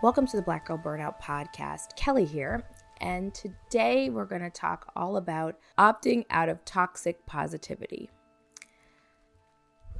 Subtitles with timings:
[0.00, 1.96] Welcome to the Black Girl Burnout Podcast.
[1.96, 2.62] Kelley here.
[3.00, 8.08] And today we're going to talk all about opting out of toxic positivity.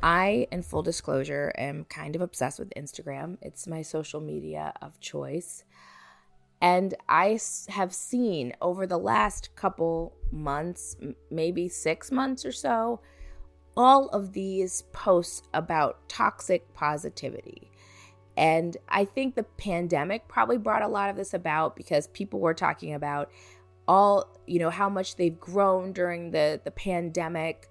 [0.01, 3.39] I, in full disclosure, am kind of obsessed with Instagram.
[3.43, 5.65] It's my social media of choice.
[6.63, 10.97] And I have seen over the last couple months,
[11.29, 13.01] maybe six months or so,
[13.77, 17.73] all of these posts about toxic positivity.
[18.39, 22.55] And I think the pandemic probably brought a lot of this about because people were
[22.55, 23.33] talking about
[23.89, 27.69] all, you know, how much they've grown during the the pandemic,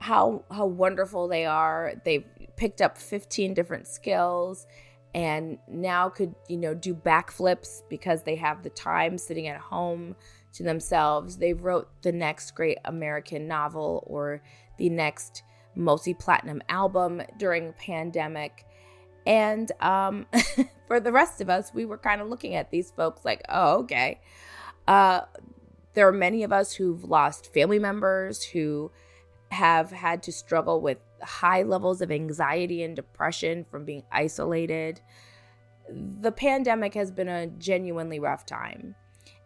[0.00, 1.92] how how wonderful they are.
[2.02, 2.24] They've
[2.56, 4.66] picked up 15 different skills
[5.14, 10.16] and now could, you know, do backflips because they have the time sitting at home
[10.54, 11.36] to themselves.
[11.36, 14.42] They wrote the next great American novel or
[14.78, 15.42] the next
[15.74, 18.64] multi-platinum album during pandemic
[19.26, 20.26] and um,
[20.86, 23.80] for the rest of us, we were kind of looking at these folks like, oh,
[23.80, 24.20] okay.
[24.86, 25.22] Uh,
[25.94, 28.92] there are many of us who've lost family members who
[29.50, 35.00] have had to struggle with high levels of anxiety and depression from being isolated.
[35.88, 38.94] The pandemic has been a genuinely rough time.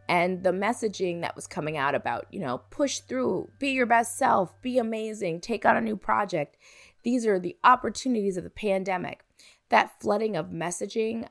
[0.08, 4.18] And the messaging that was coming out about, you know, push through, be your best
[4.18, 6.56] self, be amazing, take on a new project.
[7.04, 9.22] These are the opportunities of the pandemic
[9.70, 11.26] that flooding of messaging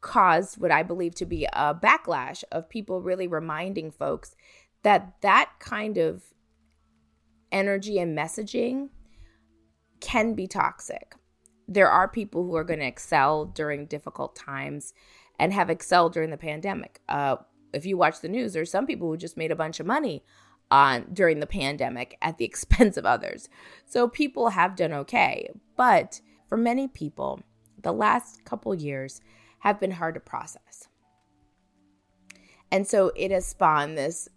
[0.00, 4.36] caused what I believe to be a backlash of people really reminding folks
[4.82, 6.22] that that kind of
[7.50, 8.90] energy and messaging
[10.00, 11.16] can be toxic.
[11.66, 14.94] There are people who are going to excel during difficult times
[15.40, 17.00] and have excelled during the pandemic.
[17.08, 17.36] Uh,
[17.72, 20.22] if you watch the news, there's some people who just made a bunch of money
[20.70, 23.48] on during the pandemic at the expense of others.
[23.86, 27.42] So people have done okay, but for many people,
[27.82, 29.20] the last couple years
[29.60, 30.88] have been hard to process.
[32.70, 34.28] And so it has spawned this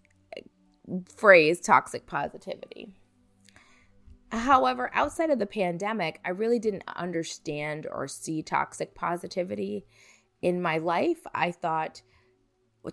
[1.15, 2.93] phrase toxic positivity.
[4.31, 9.85] However, outside of the pandemic, I really didn't understand or see toxic positivity
[10.41, 11.19] in my life.
[11.33, 12.01] I thought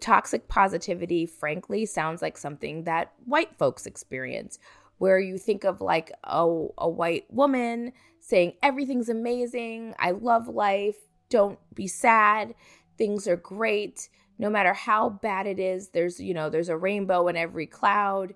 [0.00, 4.58] toxic positivity, frankly, sounds like something that white folks experience,
[4.98, 6.42] where you think of like a,
[6.78, 10.96] a white woman saying everything's amazing, I love life,
[11.28, 12.54] don't be sad,
[12.98, 14.08] things are great,
[14.38, 18.34] no matter how bad it is, there's, you know, there's a rainbow in every cloud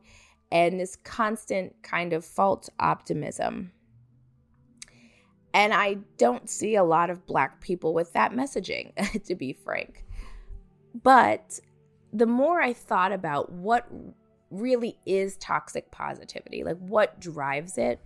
[0.53, 3.73] and this constant kind of false optimism.
[5.53, 8.93] And I don't see a lot of black people with that messaging,
[9.25, 10.05] to be frank.
[11.03, 11.59] But
[12.13, 13.87] the more I thought about what
[14.51, 18.01] really is toxic positivity, like what drives it,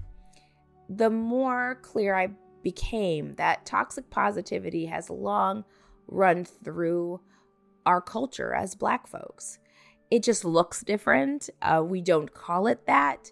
[0.88, 2.28] the more clear I
[2.62, 5.64] became that toxic positivity has long
[6.06, 7.20] run through
[7.86, 9.58] our culture as Black folks.
[10.10, 11.50] It just looks different.
[11.62, 13.30] Uh, we don't call it that,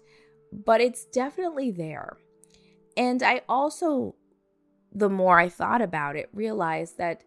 [0.51, 2.17] but it's definitely there.
[2.97, 4.15] And I also,
[4.91, 7.23] the more I thought about it, realized that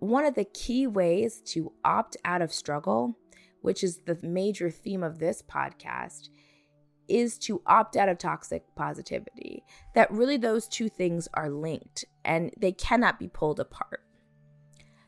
[0.00, 3.16] one of the key ways to opt out of struggle,
[3.62, 6.28] which is the major theme of this podcast,
[7.08, 9.64] is to opt out of toxic positivity.
[9.94, 14.00] That really those two things are linked and they cannot be pulled apart.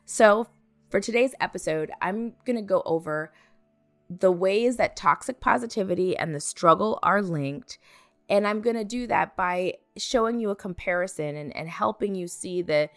[0.05, 0.47] So,
[0.89, 3.31] for today's episode, I'm going to go over
[4.09, 7.79] the ways that toxic positivity and the struggle are linked.
[8.27, 12.27] And I'm going to do that by showing you a comparison and, and helping you
[12.27, 12.89] see the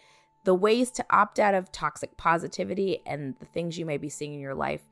[0.43, 4.35] the ways to opt out of toxic positivity and the things you may be seeing
[4.35, 4.87] in your life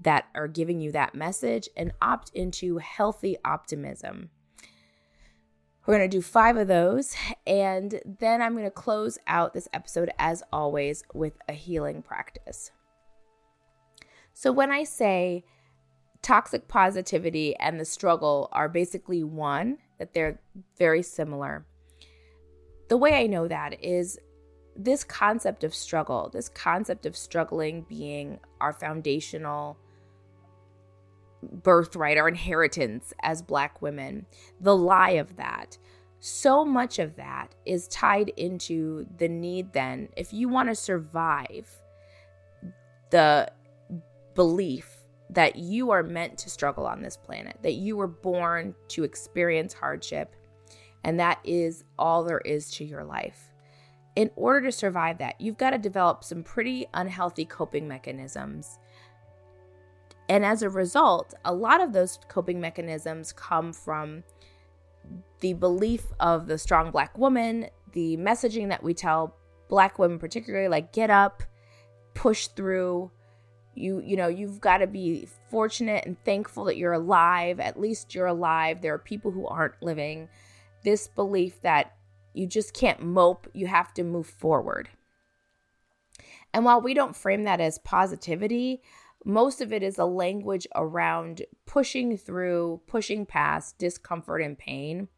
[0.00, 4.30] that are giving you that message and opt into healthy optimism.
[5.84, 7.14] We're going to do five of those.
[7.46, 12.70] And then I'm going to close out this episode, as always, with a healing practice.
[14.32, 15.44] So, when I say
[16.22, 20.40] toxic positivity and the struggle are basically one, that they're
[20.78, 21.66] very similar,
[22.88, 24.18] the way I know that is
[24.76, 29.76] this concept of struggle, this concept of struggling being our foundational
[31.42, 34.26] birthright, our inheritance as Black women,
[34.60, 35.76] the lie of that.
[36.20, 41.68] So much of that is tied into the need, then, if you want to survive,
[43.10, 43.50] the
[44.34, 44.88] belief
[45.30, 49.74] that you are meant to struggle on this planet, that you were born to experience
[49.74, 50.36] hardship,
[51.02, 53.51] and that is all there is to your life.
[54.14, 58.78] In order to survive that, you've got to develop some pretty unhealthy coping mechanisms.
[60.28, 64.22] And as a result, a lot of those coping mechanisms come from
[65.40, 69.36] the belief of the strong black woman, the messaging that we tell
[69.68, 71.42] black women, particularly like get up,
[72.14, 73.10] push through,
[73.74, 77.58] you you know you've got to be fortunate and thankful that you're alive.
[77.58, 78.82] At least you're alive.
[78.82, 80.28] There are people who aren't living.
[80.84, 81.96] This belief that
[82.32, 84.88] you just can't mope you have to move forward
[86.54, 88.82] and while we don't frame that as positivity
[89.24, 95.08] most of it is a language around pushing through pushing past discomfort and pain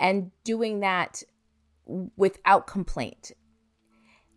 [0.00, 1.22] and doing that
[2.16, 3.32] without complaint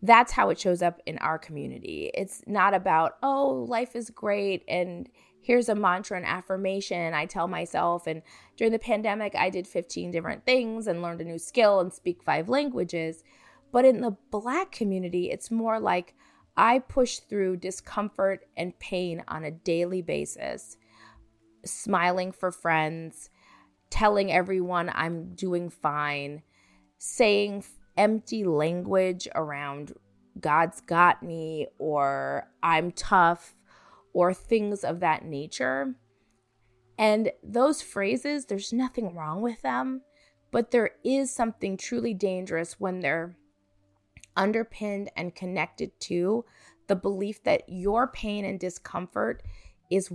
[0.06, 2.12] that's how it shows up in our community.
[2.14, 5.10] It's not about, oh, life is great and
[5.46, 8.08] here's a mantra and affirmation I tell myself.
[8.08, 8.24] And
[8.58, 12.24] during the pandemic, I did 15 different things and learned a new skill and speak
[12.24, 13.24] five languages.
[13.72, 16.16] But in the Black community, it's more like
[16.58, 20.78] I push through discomfort and pain on a daily basis,
[21.64, 23.30] smiling for friends,
[23.92, 26.42] telling everyone I'm doing fine,
[26.98, 27.66] saying
[27.98, 29.94] empty language around
[30.40, 33.55] God's got me or I'm tough
[34.16, 35.94] or things of that nature.
[36.98, 40.04] And those phrases, there's nothing wrong with them,
[40.52, 43.36] but there is something truly dangerous when they're
[44.38, 46.46] underpinned and connected to
[46.88, 49.44] the belief that your pain and discomfort
[49.92, 50.14] is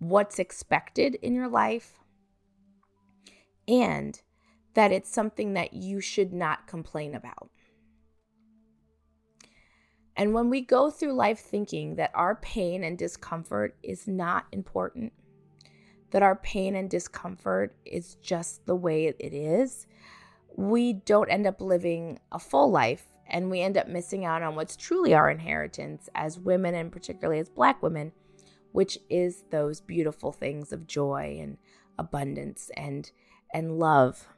[0.00, 1.94] what's expected in your life
[3.66, 4.20] and
[4.74, 7.48] that it's something that you should not complain about.
[10.16, 15.12] And when we go through life thinking that our pain and discomfort is not important,
[16.10, 19.86] that our pain and discomfort is just the way it is,
[20.56, 24.56] we don't end up living a full life and we end up missing out on
[24.56, 28.12] what's truly our inheritance as women and particularly as black women,
[28.72, 31.56] which is those beautiful things of joy and
[31.98, 33.10] abundance and
[33.52, 34.28] and love.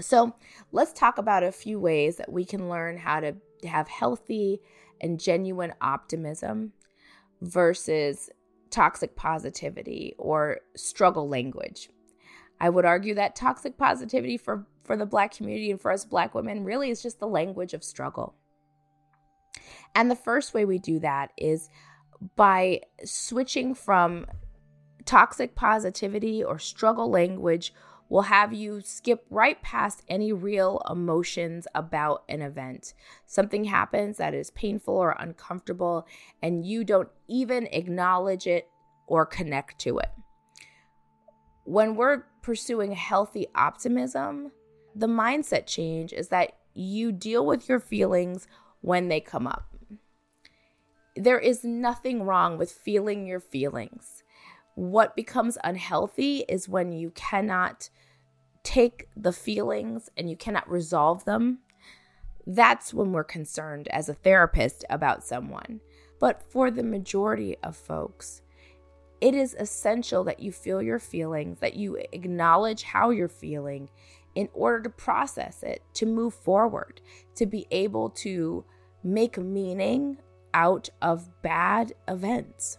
[0.00, 0.34] So
[0.72, 4.60] let's talk about a few ways that we can learn how to have healthy
[5.00, 6.72] and genuine optimism
[7.40, 8.30] versus
[8.70, 11.90] toxic positivity or struggle language.
[12.60, 16.34] I would argue that toxic positivity for, for the Black community and for us Black
[16.34, 18.34] women really is just the language of struggle.
[19.94, 21.68] And the first way we do that is
[22.36, 24.26] by switching from
[25.04, 27.72] toxic positivity or struggle language
[28.08, 32.94] will have you skip right past any real emotions about an event.
[33.26, 36.06] Something happens that is painful or uncomfortable,
[36.42, 38.68] and you don't even acknowledge it
[39.06, 40.10] or connect to it.
[41.64, 44.52] When we're pursuing healthy optimism,
[44.94, 48.46] the mindset change is that you deal with your feelings
[48.80, 49.66] when they come up.
[51.14, 54.22] There is nothing wrong with feeling your feelings.
[54.78, 57.90] What becomes unhealthy is when you cannot
[58.62, 61.58] take the feelings and you cannot resolve them.
[62.46, 65.80] That's when we're concerned as a therapist about someone.
[66.20, 68.42] But for the majority of folks,
[69.20, 73.88] it is essential that you feel your feelings, that you acknowledge how you're feeling
[74.36, 77.00] in order to process it, to move forward,
[77.34, 78.64] to be able to
[79.02, 80.18] make meaning
[80.54, 82.78] out of bad events.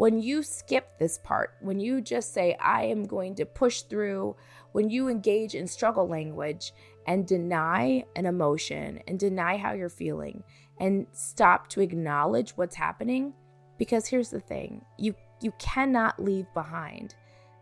[0.00, 4.34] When you skip this part, when you just say, I am going to push through,
[4.72, 6.72] when you engage in struggle language
[7.06, 10.42] and deny an emotion and deny how you're feeling
[10.78, 13.34] and stop to acknowledge what's happening,
[13.76, 17.14] because here's the thing you, you cannot leave behind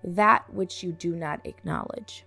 [0.04, 2.25] that which you do not acknowledge.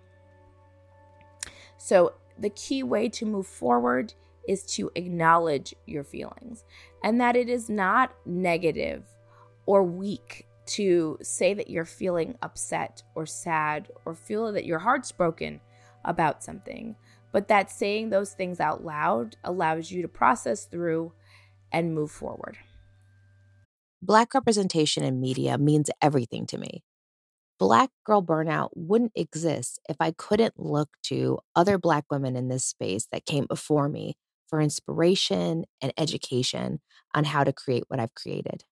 [1.78, 4.14] So, the key way to move forward
[4.46, 6.66] is to acknowledge your feelings
[7.02, 9.06] and that it is not negative
[9.66, 15.12] or weak to say that you're feeling upset or sad or feel that your heart's
[15.12, 15.60] broken
[16.06, 16.96] about something,
[17.32, 21.14] but that saying those things out loud allows you to process through
[21.72, 22.58] and move forward.
[24.02, 26.84] Black representation in media means everything to me.
[27.60, 32.66] Black girl burnout wouldn't exist if I couldn't look to other Black women in this
[32.66, 34.16] space that came before me
[34.48, 36.82] for inspiration and education
[37.14, 38.64] on how to create what I've created.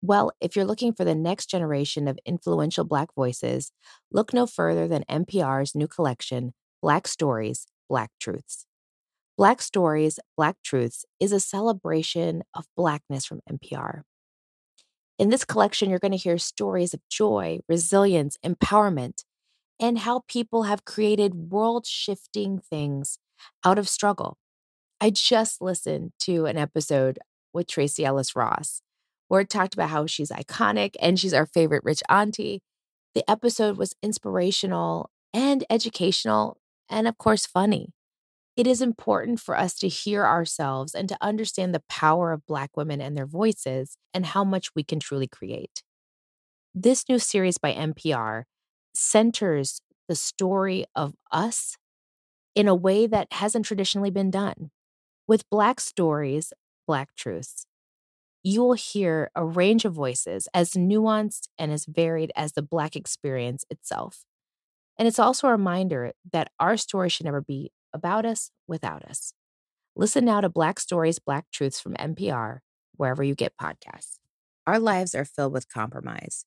[0.00, 3.72] Well, if you're looking for the next generation of influential Black voices,
[4.12, 8.64] look no further than NPR's new collection, Black Stories, Black Truths.
[9.36, 14.02] Black Stories, Black Truths is a celebration of Blackness from NPR.
[15.18, 19.24] In this collection, you're going to hear stories of joy, resilience, empowerment,
[19.80, 23.18] and how people have created world shifting things
[23.64, 24.38] out of struggle.
[25.00, 27.18] I just listened to an episode
[27.52, 28.80] with Tracee Ellis Ross
[29.30, 32.62] it talked about how she's iconic and she's our favorite rich auntie.
[33.14, 36.58] The episode was inspirational and educational,
[36.88, 37.92] and of course, funny.
[38.56, 42.76] It is important for us to hear ourselves and to understand the power of Black
[42.76, 45.82] women and their voices and how much we can truly create.
[46.74, 48.44] This new series by NPR
[48.94, 51.76] centers the story of us
[52.54, 54.70] in a way that hasn't traditionally been done.
[55.28, 56.52] With Black stories,
[56.86, 57.66] Black truths,
[58.48, 62.96] you will hear a range of voices as nuanced and as varied as the Black
[62.96, 64.24] experience itself.
[64.98, 69.34] And it's also a reminder that our story should never be about us without us.
[69.94, 72.60] Listen now to Black Stories, Black Truths from NPR,
[72.96, 74.18] wherever you get podcasts.
[74.66, 76.46] Our lives are filled with compromise,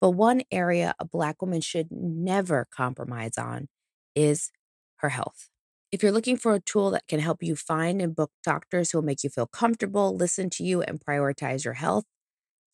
[0.00, 3.68] but one area a Black woman should never compromise on
[4.14, 4.50] is
[4.96, 5.51] her health.
[5.92, 8.98] If you're looking for a tool that can help you find and book doctors who
[8.98, 12.04] will make you feel comfortable, listen to you, and prioritize your health,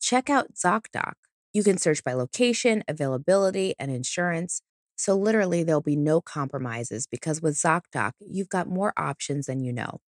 [0.01, 1.13] check out ZocDoc.
[1.53, 4.61] You can search by location, availability, and insurance.
[4.97, 9.73] So, literally, there'll be no compromises because with ZocDoc, you've got more options than you
[9.73, 9.99] know.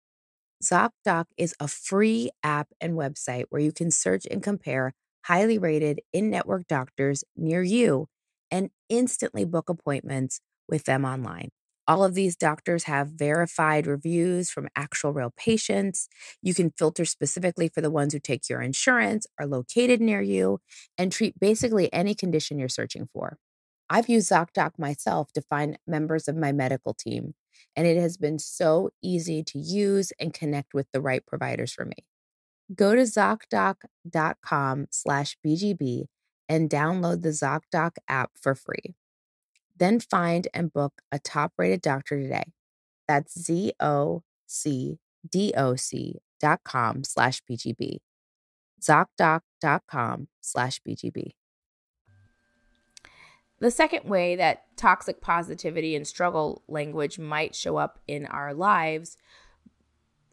[0.64, 4.94] ZocDoc is a free app and website where you can search and compare
[5.26, 8.08] highly rated in network doctors near you
[8.52, 11.50] and instantly book appointments with them online.
[11.92, 16.08] All of these doctors have verified reviews from actual real patients.
[16.42, 20.60] You can filter specifically for the ones who take your insurance, are located near you,
[20.98, 23.40] and treat basically any condition you're searching for.
[23.90, 27.34] I've used ZocDoc myself to find members of my medical team,
[27.76, 31.84] and it has been so easy to use and connect with the right providers for
[31.84, 32.06] me.
[32.74, 36.06] Go to ZocDoc.com slash BGB
[36.48, 38.96] and download the ZocDoc app for free.
[39.82, 42.54] Then find and book a top rated doctor today.
[43.08, 47.98] That's Z O C D O C dot com slash BGB.
[48.80, 51.32] ZocDoc.com slash BGB.
[53.60, 59.18] The second way that toxic positivity and struggle language might show up in our lives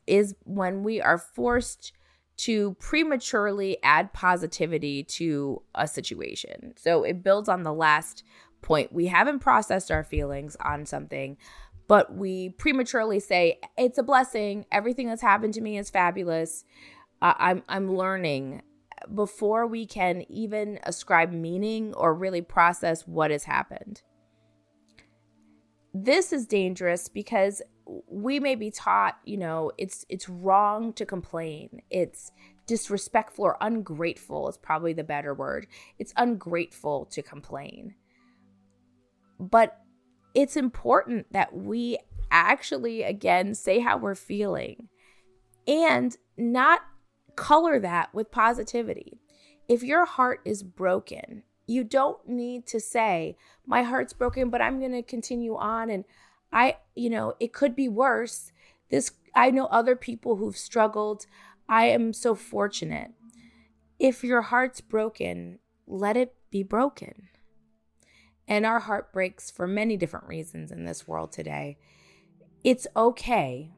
[0.06, 1.92] is when we are forced
[2.38, 6.74] to prematurely add positivity to a situation.
[6.76, 8.24] So it builds on the last
[8.62, 8.92] point.
[8.92, 11.36] We haven't processed our feelings on something,
[11.86, 14.66] but we prematurely say, it's a blessing.
[14.70, 16.64] Everything that's happened to me is fabulous.
[17.22, 18.62] Uh, I'm, I'm learning
[19.14, 24.02] before we can even ascribe meaning or really process what has happened.
[25.94, 27.62] This is dangerous because
[28.06, 31.80] we may be taught, you know, it's it's wrong to complain.
[31.90, 32.30] It's
[32.66, 35.66] disrespectful or ungrateful is probably the better word.
[35.98, 37.94] It's ungrateful to complain.
[39.38, 39.78] But
[40.34, 41.98] it's important that we
[42.30, 44.88] actually, again, say how we're feeling
[45.66, 46.80] and not
[47.36, 49.20] color that with positivity.
[49.68, 54.80] If your heart is broken, you don't need to say, My heart's broken, but I'm
[54.80, 55.90] going to continue on.
[55.90, 56.04] And
[56.52, 58.50] I, you know, it could be worse.
[58.90, 61.26] This, I know other people who've struggled.
[61.68, 63.12] I am so fortunate.
[63.98, 67.28] If your heart's broken, let it be broken.
[68.48, 71.78] And our heart breaks for many different reasons in this world today.
[72.64, 73.70] It's okay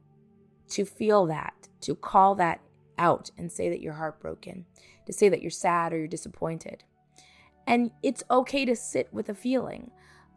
[0.71, 2.61] to feel that, to call that
[2.97, 4.65] out and say that you're heartbroken,
[5.07, 6.85] to say that you're sad or you're disappointed.
[7.67, 9.91] And it's okay to sit with a feeling.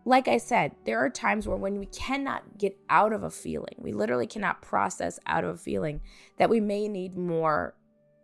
[0.05, 3.75] Like I said, there are times where when we cannot get out of a feeling,
[3.77, 6.01] we literally cannot process out of a feeling,
[6.37, 7.75] that we may need more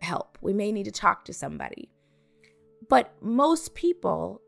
[0.01, 0.37] help.
[0.41, 1.89] We may need to talk to somebody.
[2.89, 4.41] But most people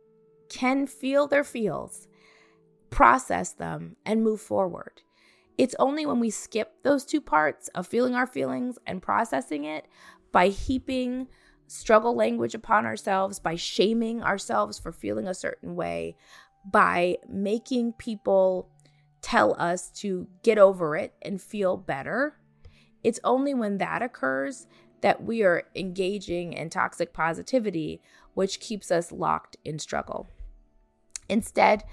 [0.51, 2.07] can feel their feels,
[2.89, 5.01] process them, and move forward.
[5.57, 9.87] It's only when we skip those two parts of feeling our feelings and processing it
[10.31, 11.27] by heaping
[11.67, 16.17] struggle language upon ourselves, by shaming ourselves for feeling a certain way,
[16.69, 18.69] by making people
[19.21, 22.35] tell us to get over it and feel better.
[23.03, 24.67] It's only when that occurs
[24.99, 28.01] that we are engaging in toxic positivity,
[28.33, 30.27] which keeps us locked in struggle.
[31.31, 31.83] Instead,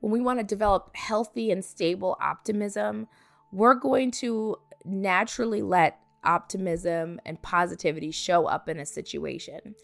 [0.00, 3.06] when we want to develop healthy and stable optimism,
[3.52, 9.74] we're going to naturally let optimism and positivity show up in a situation.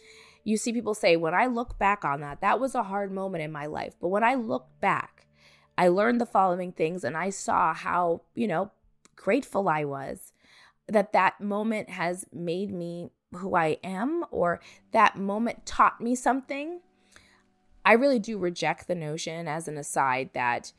[0.47, 3.43] you see people say, when I look back on that, that was a hard moment
[3.43, 3.95] in my life.
[3.99, 5.27] But when I look back,
[5.79, 8.71] I learned the following things and I saw how, you know,
[9.17, 10.33] grateful I was
[10.87, 14.61] that that moment has made me who I am or
[14.93, 16.81] that moment taught me something.
[17.85, 20.73] I really do reject the notion, as an aside, that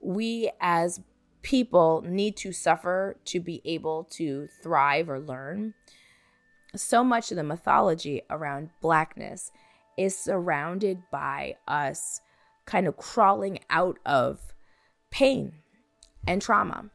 [0.00, 1.00] we as
[1.42, 5.74] people need to suffer to be able to thrive or learn.
[6.74, 9.50] So much of the mythology around Blackness
[9.96, 12.20] is surrounded by us
[12.66, 14.40] kind of crawling out of
[15.10, 15.52] pain
[16.26, 16.90] and trauma.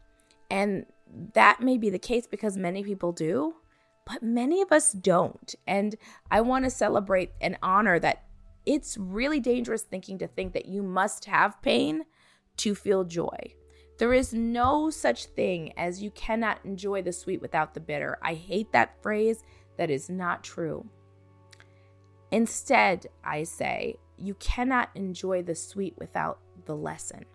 [0.49, 0.85] And
[1.33, 3.55] that may be the case because many people do,
[4.05, 5.55] but many of us don't.
[5.67, 5.95] And
[6.29, 8.23] I want to celebrate and honor that
[8.69, 12.03] it's really dangerous thinking to think that you must have pain
[12.55, 13.55] to feel joy.
[13.97, 18.19] There is no such thing as you cannot enjoy the sweet without the bitter.
[18.21, 19.43] I hate that phrase.
[19.77, 20.85] That is not true.
[22.29, 27.25] Instead, I say, you cannot enjoy the sweet without the lesson.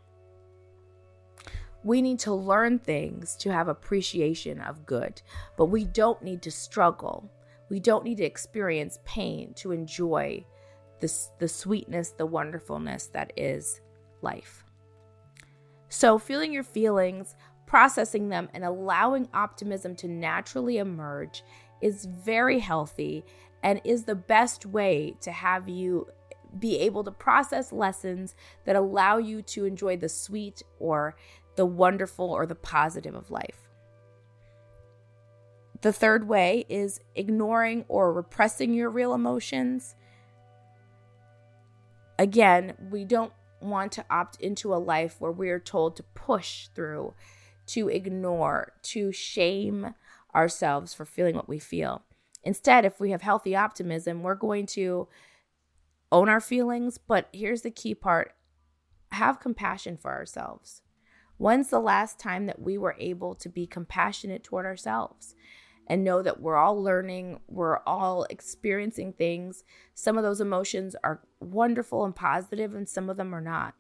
[1.83, 5.21] We need to learn things to have appreciation of good,
[5.57, 7.29] but we don't need to struggle.
[7.71, 10.47] We don't need to experience pain to enjoy
[11.39, 13.81] the sweetness, the wonderfulness that is
[14.23, 14.65] life.
[15.89, 17.35] So, feeling your feelings,
[17.67, 21.43] processing them, and allowing optimism to naturally emerge
[21.81, 23.25] is very healthy
[23.63, 26.09] and is the best way to have you
[26.59, 28.35] be able to process lessons
[28.65, 31.17] that allow you to enjoy the sweet or
[31.57, 33.69] the wonderful or the positive of life.
[35.81, 39.95] The third way is ignoring or repressing your real emotions.
[42.19, 46.69] Again, we don't want to opt into a life where we are told to push
[46.69, 47.15] through,
[47.67, 49.95] to ignore, to shame
[50.35, 52.03] ourselves for feeling what we feel.
[52.43, 55.09] Instead, if we have healthy optimism, we're going to
[56.13, 58.35] own our feelings, but here's the key part
[59.13, 60.83] have compassion for ourselves.
[61.37, 65.35] When's the last time that we were able to be compassionate toward ourselves
[65.87, 69.65] and know that we're all learning, we're all experiencing things?
[69.95, 73.75] Some of those emotions are wonderful and positive, and some of them are not.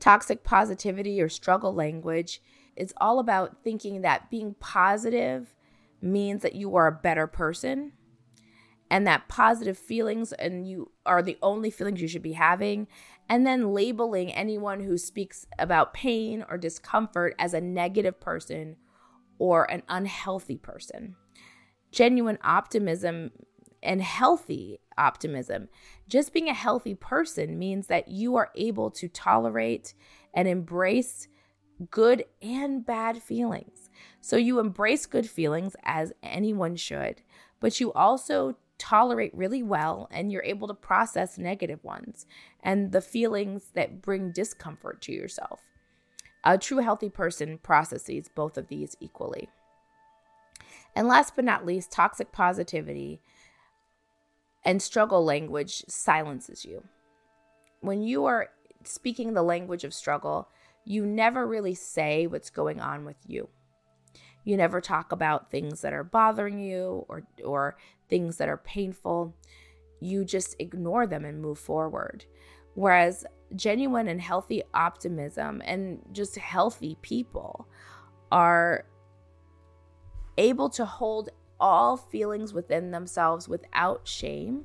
[0.00, 2.42] Toxic positivity or struggle language
[2.76, 5.54] is all about thinking that being positive
[6.00, 7.92] means that you are a better person
[8.90, 12.86] and that positive feelings and you are the only feelings you should be having
[13.28, 18.76] and then labeling anyone who speaks about pain or discomfort as a negative person
[19.38, 21.16] or an unhealthy person.
[21.92, 23.30] Genuine optimism
[23.82, 25.68] and healthy optimism.
[26.08, 29.94] Just being a healthy person means that you are able to tolerate
[30.34, 31.28] and embrace
[31.90, 33.90] good and bad feelings.
[34.20, 37.22] So you embrace good feelings as anyone should
[37.60, 42.26] but you also tolerate really well and you're able to process negative ones
[42.62, 45.60] and the feelings that bring discomfort to yourself.
[46.48, 49.48] A true healthy person processes both of these equally.
[50.94, 53.20] And last but not least, toxic positivity
[54.64, 56.84] and struggle language silences you.
[57.80, 58.50] When you are
[58.84, 60.48] speaking the language of struggle,
[60.84, 63.48] you never really say what's going on with you.
[64.44, 67.76] You never talk about things that are bothering you or or
[68.08, 69.34] things that are painful.
[70.00, 72.24] You just ignore them and move forward.
[72.74, 77.68] Whereas genuine and healthy optimism and just healthy people
[78.32, 78.84] are
[80.36, 84.64] able to hold all feelings within themselves without shame.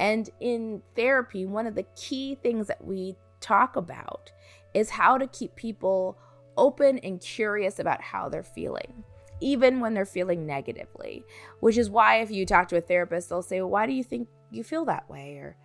[0.00, 4.30] And in therapy, one of the key things that we talk about
[4.74, 6.18] is how to keep people
[6.56, 9.04] open and curious about how they're feeling,
[9.40, 11.24] even when they're feeling negatively.
[11.60, 14.04] Which is why if you talk to a therapist, they'll say, well, "Why do you
[14.04, 15.56] think you feel that way?" or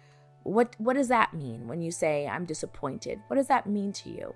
[0.43, 3.21] "What what does that mean when you say I'm disappointed?
[3.27, 4.35] What does that mean to you?"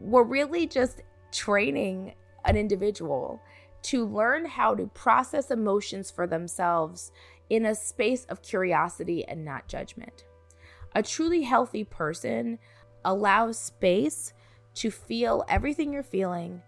[0.00, 3.40] We're really just training an individual
[3.82, 7.12] to learn how to process emotions for themselves
[7.48, 10.24] in a space of curiosity and not judgment.
[10.94, 12.58] A truly healthy person
[13.04, 14.32] allows space
[14.74, 16.62] to feel everything you're feeling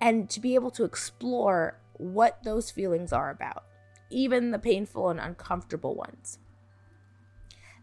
[0.00, 3.64] and to be able to explore what those feelings are about,
[4.10, 6.38] even the painful and uncomfortable ones.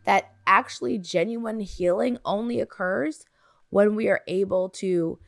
[0.05, 3.25] That actually genuine healing only occurs
[3.69, 5.19] when we are able to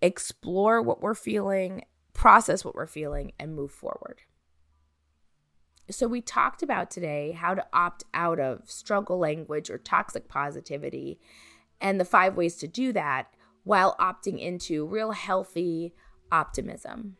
[0.00, 4.22] explore what we're feeling, process what we're feeling, and move forward.
[5.90, 11.20] So, we talked about today how to opt out of struggle language or toxic positivity
[11.80, 13.26] and the five ways to do that
[13.64, 15.92] while opting into real healthy
[16.30, 17.16] optimism.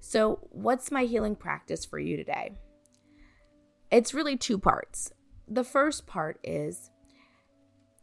[0.00, 2.52] So, what's my healing practice for you today?
[3.90, 5.12] it's really two parts.
[5.50, 6.90] The first part is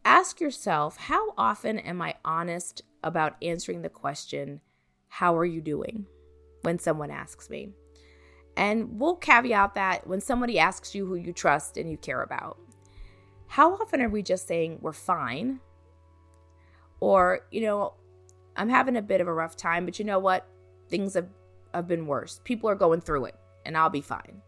[0.04, 4.60] ask yourself how often am I honest about answering the question,
[5.08, 6.06] How are you doing?
[6.66, 7.70] when someone asks me.
[8.56, 12.58] And we'll caveat that when somebody asks you who you trust and you care about.
[13.46, 15.60] How often are we just saying we're fine?
[16.98, 17.94] Or, you know,
[18.56, 20.48] I'm having a bit of a rough time, but you know what?
[20.88, 21.28] Things have,
[21.72, 22.40] have been worse.
[22.42, 24.42] People are going through it, and I'll be fine.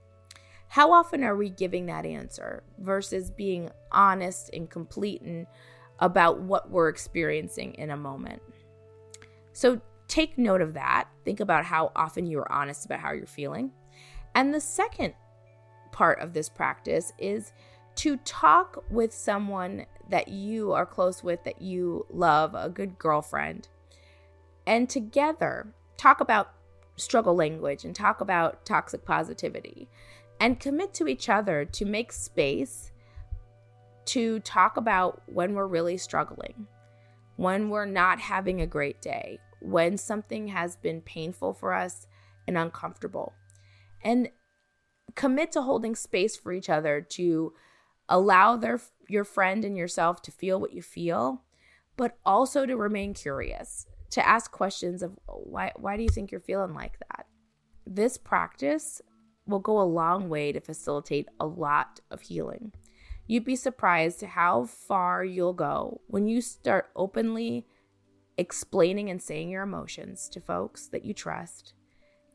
[0.69, 5.47] How often are we giving that answer versus being honest and complete and
[5.99, 8.43] about what we're experiencing in a moment?
[9.53, 11.09] So take note of that.
[11.25, 13.73] Think about how often you are honest about how you're feeling.
[14.35, 15.15] And the second
[15.91, 17.53] part of this practice is
[17.97, 23.69] to talk with someone that you are close with, that you love, a good girlfriend,
[24.67, 26.53] and together talk about
[26.97, 29.89] struggle language and talk about toxic positivity
[30.41, 32.93] and commit to each other to make space
[34.07, 36.67] to talk about when we're really struggling,
[37.37, 42.07] when we're not having a great day, when something has been painful for us
[42.47, 43.35] and uncomfortable.
[44.03, 44.31] And
[45.15, 47.53] commit to holding space for each other to
[48.09, 51.43] allow their your friend and yourself to feel what you feel,
[51.97, 56.41] but also to remain curious, to ask questions of why why do you think you're
[56.41, 57.27] feeling like that?
[57.87, 59.03] This practice
[59.49, 62.73] will go a long way to facilitate a lot of healing.
[63.27, 67.67] You'd be surprised how far you'll go when you start openly
[68.37, 71.75] explaining and saying your emotions to folks that you trust,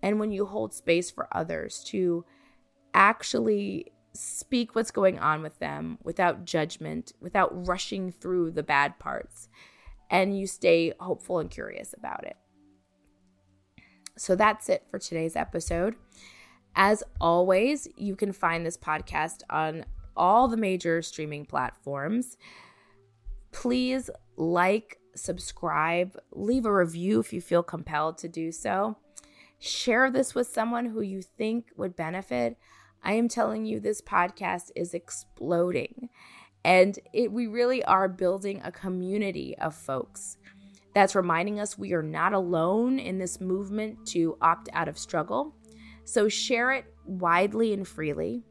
[0.02, 2.26] and when you hold space for others to
[2.94, 9.48] actually speak what's going on with them without judgment, without rushing through the bad parts,
[10.10, 12.36] and you stay hopeful and curious about it.
[14.16, 15.96] So that's it for today's episode.
[16.76, 22.38] As always, you can find this podcast on all the major streaming platforms.
[23.52, 28.98] Please like, subscribe, leave a review if you feel compelled to do so.
[29.60, 32.58] Share this with someone who you think would benefit.
[33.04, 36.10] I am telling you, this podcast is exploding.
[36.66, 40.38] And it, we really are building a community of folks
[40.94, 45.56] that's reminding us we are not alone in this movement to opt out of struggle.
[46.06, 48.44] So share it widely and freely.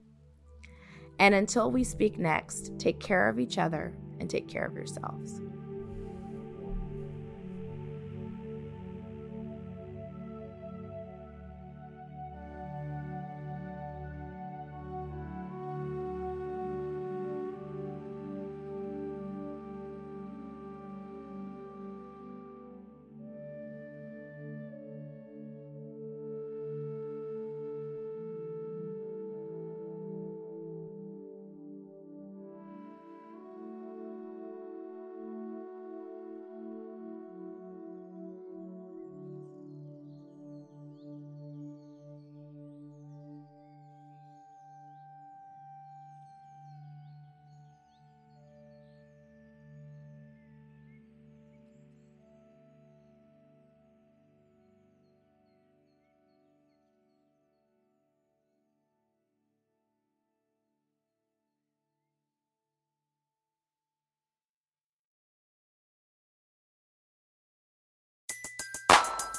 [1.18, 5.40] And until we speak next, take care of each other and take care of yourselves.